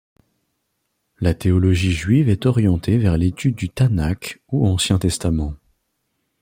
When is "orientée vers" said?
2.47-3.19